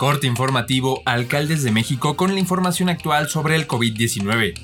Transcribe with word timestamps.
Corte 0.00 0.26
informativo 0.26 1.02
Alcaldes 1.04 1.62
de 1.62 1.72
México 1.72 2.16
con 2.16 2.32
la 2.32 2.40
información 2.40 2.88
actual 2.88 3.28
sobre 3.28 3.54
el 3.54 3.68
COVID-19. 3.68 4.54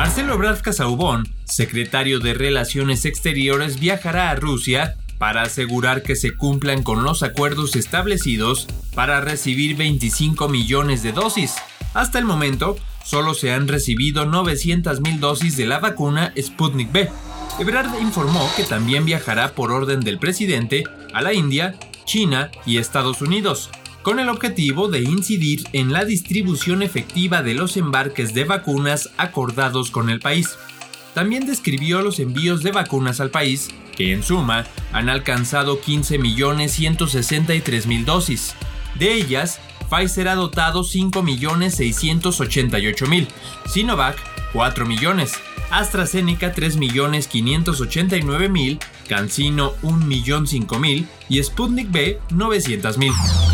Marcelo 0.00 0.32
Ebrard 0.32 0.62
Casaubón, 0.62 1.28
secretario 1.44 2.20
de 2.20 2.32
Relaciones 2.32 3.04
Exteriores, 3.04 3.78
viajará 3.78 4.30
a 4.30 4.34
Rusia 4.34 4.96
para 5.18 5.42
asegurar 5.42 6.02
que 6.02 6.16
se 6.16 6.34
cumplan 6.34 6.82
con 6.82 7.04
los 7.04 7.22
acuerdos 7.22 7.76
establecidos 7.76 8.66
para 8.94 9.20
recibir 9.20 9.76
25 9.76 10.48
millones 10.48 11.02
de 11.02 11.12
dosis. 11.12 11.56
Hasta 11.92 12.18
el 12.18 12.24
momento, 12.24 12.78
solo 13.04 13.34
se 13.34 13.52
han 13.52 13.68
recibido 13.68 14.24
900 14.24 15.00
dosis 15.20 15.58
de 15.58 15.66
la 15.66 15.80
vacuna 15.80 16.32
Sputnik 16.40 16.90
B. 16.90 17.10
Ebrard 17.58 18.00
informó 18.00 18.50
que 18.56 18.64
también 18.64 19.04
viajará 19.04 19.52
por 19.52 19.70
orden 19.70 20.00
del 20.00 20.18
presidente 20.18 20.84
a 21.12 21.20
la 21.20 21.34
India, 21.34 21.74
China 22.06 22.50
y 22.64 22.78
Estados 22.78 23.20
Unidos 23.20 23.68
con 24.02 24.18
el 24.18 24.28
objetivo 24.28 24.88
de 24.88 25.00
incidir 25.00 25.64
en 25.72 25.92
la 25.92 26.04
distribución 26.04 26.82
efectiva 26.82 27.42
de 27.42 27.54
los 27.54 27.76
embarques 27.76 28.34
de 28.34 28.44
vacunas 28.44 29.10
acordados 29.16 29.90
con 29.90 30.10
el 30.10 30.20
país. 30.20 30.58
También 31.14 31.46
describió 31.46 32.02
los 32.02 32.20
envíos 32.20 32.62
de 32.62 32.72
vacunas 32.72 33.20
al 33.20 33.30
país, 33.30 33.70
que 33.96 34.12
en 34.12 34.22
suma 34.22 34.66
han 34.92 35.08
alcanzado 35.08 35.80
15.163.000 35.80 38.04
dosis. 38.04 38.54
De 38.98 39.14
ellas, 39.14 39.60
Pfizer 39.90 40.28
ha 40.28 40.34
dotado 40.36 40.84
5.688.000, 40.84 43.26
Sinovac 43.66 44.16
4 44.52 44.86
millones, 44.86 45.34
AstraZeneca 45.70 46.54
3.589.000, 46.54 48.78
CanSino 49.08 49.74
1.005.000 49.82 51.06
y 51.28 51.42
Sputnik 51.42 51.90
B 51.90 52.20
900.000. 52.30 53.49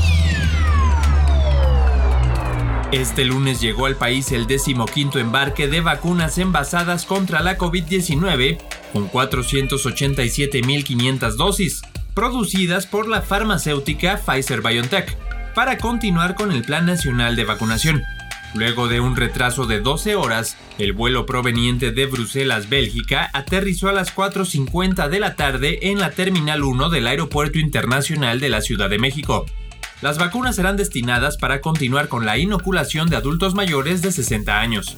Este 2.92 3.24
lunes 3.24 3.60
llegó 3.60 3.86
al 3.86 3.96
país 3.96 4.30
el 4.30 4.46
decimoquinto 4.46 5.18
embarque 5.18 5.66
de 5.66 5.80
vacunas 5.80 6.38
envasadas 6.38 7.04
contra 7.04 7.42
la 7.42 7.58
COVID-19 7.58 8.58
con 8.92 9.10
487.500 9.10 11.34
dosis, 11.34 11.82
producidas 12.14 12.86
por 12.86 13.08
la 13.08 13.22
farmacéutica 13.22 14.22
Pfizer 14.24 14.62
BioNTech, 14.62 15.16
para 15.54 15.78
continuar 15.78 16.36
con 16.36 16.52
el 16.52 16.62
Plan 16.62 16.86
Nacional 16.86 17.34
de 17.34 17.42
Vacunación. 17.44 18.04
Luego 18.54 18.86
de 18.86 19.00
un 19.00 19.16
retraso 19.16 19.66
de 19.66 19.80
12 19.80 20.14
horas, 20.14 20.56
el 20.78 20.92
vuelo 20.92 21.26
proveniente 21.26 21.90
de 21.90 22.06
Bruselas, 22.06 22.68
Bélgica, 22.68 23.28
aterrizó 23.32 23.88
a 23.88 23.92
las 23.92 24.14
4.50 24.14 25.08
de 25.08 25.18
la 25.18 25.34
tarde 25.34 25.90
en 25.90 25.98
la 25.98 26.12
Terminal 26.12 26.62
1 26.62 26.88
del 26.88 27.08
Aeropuerto 27.08 27.58
Internacional 27.58 28.38
de 28.38 28.48
la 28.48 28.60
Ciudad 28.60 28.88
de 28.88 29.00
México. 29.00 29.44
Las 30.02 30.18
vacunas 30.18 30.56
serán 30.56 30.76
destinadas 30.76 31.38
para 31.38 31.62
continuar 31.62 32.08
con 32.08 32.26
la 32.26 32.36
inoculación 32.36 33.08
de 33.08 33.16
adultos 33.16 33.54
mayores 33.54 34.02
de 34.02 34.12
60 34.12 34.60
años. 34.60 34.94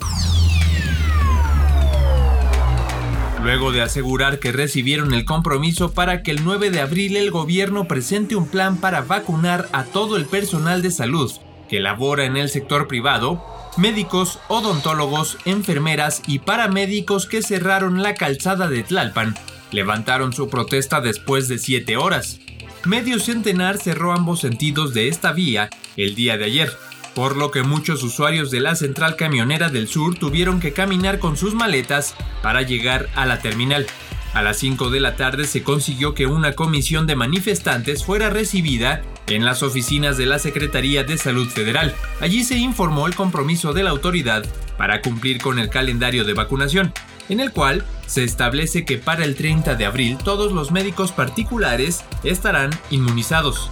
Luego 3.41 3.71
de 3.71 3.81
asegurar 3.81 4.41
que 4.41 4.51
recibieron 4.51 5.15
el 5.15 5.25
compromiso 5.25 5.93
para 5.93 6.25
que 6.25 6.33
el 6.33 6.45
9 6.45 6.71
de 6.71 6.81
abril 6.81 7.17
el 7.17 7.31
gobierno 7.31 7.87
presente 7.87 8.35
un 8.35 8.49
plan 8.49 8.79
para 8.79 9.03
vacunar 9.03 9.69
a 9.73 9.85
todo 9.85 10.17
el 10.17 10.27
personal 10.27 10.83
de 10.83 10.91
salud 10.91 11.33
que 11.69 11.81
labora 11.81 12.25
en 12.25 12.37
el 12.37 12.49
sector 12.49 12.89
privado, 12.89 13.45
médicos, 13.77 14.41
odontólogos, 14.49 15.37
enfermeras 15.45 16.23
y 16.27 16.41
paramédicos 16.41 17.27
que 17.27 17.43
cerraron 17.43 18.03
la 18.03 18.15
calzada 18.15 18.69
de 18.69 18.83
Tlalpan, 18.83 19.35
levantaron 19.71 20.33
su 20.33 20.49
protesta 20.49 21.03
después 21.03 21.47
de 21.47 21.59
7 21.59 21.99
horas 21.99 22.41
medio 22.85 23.19
centenar 23.19 23.79
cerró 23.79 24.13
ambos 24.13 24.41
sentidos 24.41 24.95
de 24.95 25.09
esta 25.09 25.33
vía 25.33 25.71
el 25.97 26.15
día 26.15 26.37
de 26.37 26.45
ayer, 26.45 26.73
por 27.15 27.37
lo 27.37 27.51
que 27.51 27.63
muchos 27.63 28.03
usuarios 28.03 28.51
de 28.51 28.61
la 28.61 28.75
central 28.77 29.17
camionera 29.17 29.69
del 29.69 29.89
sur 29.89 30.17
tuvieron 30.17 30.61
que 30.61 30.73
caminar 30.73 31.19
con 31.19 31.37
sus 31.37 31.55
maletas 31.55 32.15
para 32.43 32.63
llegar 32.63 33.09
a 33.15 33.27
la 33.27 33.41
terminal. 33.41 33.87
A 34.35 34.43
las 34.43 34.59
5 34.59 34.91
de 34.91 35.01
la 35.01 35.17
tarde 35.17 35.45
se 35.45 35.63
consiguió 35.63 36.15
que 36.15 36.27
una 36.27 36.53
comisión 36.53 37.07
de 37.07 37.17
manifestantes 37.17 38.05
fuera 38.05 38.31
recibida 38.31 39.03
en 39.27 39.45
las 39.45 39.63
oficinas 39.63 40.17
de 40.17 40.27
la 40.27 40.39
Secretaría 40.39 41.03
de 41.03 41.19
Salud 41.19 41.49
Federal. 41.49 41.95
Allí 42.21 42.45
se 42.45 42.57
informó 42.57 43.07
el 43.07 43.15
compromiso 43.15 43.73
de 43.73 43.83
la 43.83 43.91
autoridad 43.91 44.45
para 44.77 45.01
cumplir 45.03 45.41
con 45.41 45.59
el 45.59 45.71
calendario 45.71 46.25
de 46.25 46.35
vacunación, 46.35 46.93
en 47.29 47.41
el 47.41 47.53
cual 47.53 47.85
se 48.07 48.25
establece 48.25 48.85
que 48.85 48.99
para 48.99 49.25
el 49.25 49.35
30 49.35 49.75
de 49.75 49.87
abril 49.87 50.19
todos 50.19 50.53
los 50.53 50.71
médicos 50.71 51.13
particulares 51.13 52.05
estarán 52.25 52.71
inmunizados. 52.91 53.71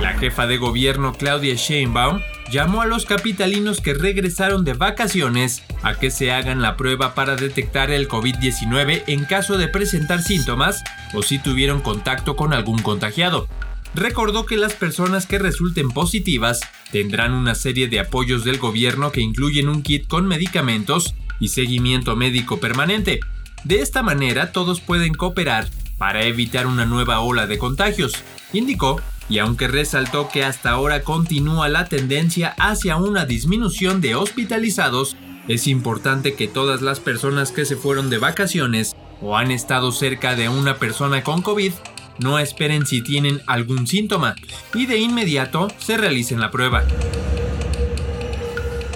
La 0.00 0.14
jefa 0.18 0.46
de 0.46 0.58
gobierno 0.58 1.12
Claudia 1.14 1.54
Sheinbaum 1.54 2.20
llamó 2.50 2.82
a 2.82 2.86
los 2.86 3.06
capitalinos 3.06 3.80
que 3.80 3.94
regresaron 3.94 4.64
de 4.64 4.74
vacaciones 4.74 5.62
a 5.82 5.94
que 5.94 6.10
se 6.10 6.32
hagan 6.32 6.62
la 6.62 6.76
prueba 6.76 7.14
para 7.14 7.36
detectar 7.36 7.90
el 7.90 8.08
COVID-19 8.08 9.04
en 9.06 9.24
caso 9.24 9.58
de 9.58 9.68
presentar 9.68 10.22
síntomas 10.22 10.84
o 11.14 11.22
si 11.22 11.38
tuvieron 11.38 11.80
contacto 11.80 12.36
con 12.36 12.52
algún 12.52 12.78
contagiado 12.80 13.48
recordó 13.96 14.46
que 14.46 14.56
las 14.56 14.74
personas 14.74 15.26
que 15.26 15.38
resulten 15.38 15.88
positivas 15.88 16.60
tendrán 16.92 17.32
una 17.32 17.54
serie 17.54 17.88
de 17.88 18.00
apoyos 18.00 18.44
del 18.44 18.58
gobierno 18.58 19.12
que 19.12 19.20
incluyen 19.20 19.68
un 19.68 19.82
kit 19.82 20.06
con 20.06 20.26
medicamentos 20.26 21.14
y 21.40 21.48
seguimiento 21.48 22.16
médico 22.16 22.58
permanente. 22.58 23.20
De 23.64 23.80
esta 23.80 24.02
manera 24.02 24.52
todos 24.52 24.80
pueden 24.80 25.14
cooperar 25.14 25.68
para 25.98 26.24
evitar 26.24 26.66
una 26.66 26.84
nueva 26.84 27.20
ola 27.20 27.46
de 27.46 27.58
contagios, 27.58 28.12
indicó, 28.52 29.00
y 29.28 29.38
aunque 29.38 29.66
resaltó 29.66 30.28
que 30.28 30.44
hasta 30.44 30.70
ahora 30.70 31.02
continúa 31.02 31.68
la 31.68 31.86
tendencia 31.86 32.54
hacia 32.58 32.96
una 32.96 33.26
disminución 33.26 34.00
de 34.00 34.14
hospitalizados, 34.14 35.16
es 35.48 35.66
importante 35.66 36.34
que 36.34 36.48
todas 36.48 36.82
las 36.82 37.00
personas 37.00 37.50
que 37.50 37.64
se 37.64 37.76
fueron 37.76 38.10
de 38.10 38.18
vacaciones 38.18 38.94
o 39.20 39.36
han 39.36 39.50
estado 39.50 39.90
cerca 39.92 40.36
de 40.36 40.48
una 40.48 40.76
persona 40.76 41.22
con 41.22 41.42
COVID 41.42 41.72
no 42.18 42.38
esperen 42.38 42.86
si 42.86 43.02
tienen 43.02 43.42
algún 43.46 43.86
síntoma 43.86 44.34
y 44.74 44.86
de 44.86 44.98
inmediato 44.98 45.68
se 45.78 45.96
realicen 45.96 46.40
la 46.40 46.50
prueba. 46.50 46.84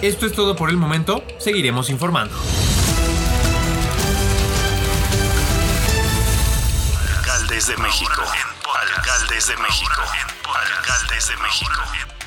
Esto 0.02 0.26
es 0.26 0.32
todo 0.32 0.56
por 0.56 0.70
el 0.70 0.76
momento, 0.76 1.22
seguiremos 1.38 1.90
informando. 1.90 2.34
Alcaldes 7.19 7.67
de 7.67 7.76
México. 7.76 8.22
Alcaldes 8.96 9.49
de 9.49 9.56
México. 9.56 10.02
Alcaldes 10.46 11.28
de 11.28 11.37
México. 11.37 12.19